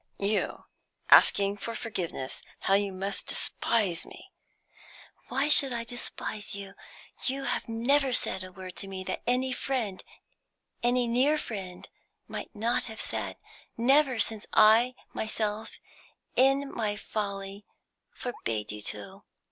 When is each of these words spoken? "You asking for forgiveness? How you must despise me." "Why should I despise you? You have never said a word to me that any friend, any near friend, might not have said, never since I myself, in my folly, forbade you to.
"You 0.17 0.65
asking 1.11 1.57
for 1.57 1.75
forgiveness? 1.75 2.41
How 2.61 2.73
you 2.73 2.91
must 2.91 3.27
despise 3.27 4.03
me." 4.03 4.31
"Why 5.27 5.47
should 5.47 5.73
I 5.75 5.83
despise 5.83 6.55
you? 6.55 6.73
You 7.25 7.43
have 7.43 7.69
never 7.69 8.11
said 8.11 8.43
a 8.43 8.51
word 8.51 8.75
to 8.77 8.87
me 8.87 9.03
that 9.03 9.21
any 9.27 9.51
friend, 9.51 10.03
any 10.81 11.05
near 11.07 11.37
friend, 11.37 11.87
might 12.27 12.49
not 12.55 12.85
have 12.85 12.99
said, 12.99 13.37
never 13.77 14.17
since 14.17 14.47
I 14.53 14.95
myself, 15.13 15.77
in 16.35 16.73
my 16.73 16.95
folly, 16.95 17.67
forbade 18.11 18.71
you 18.71 18.81
to. 18.81 19.23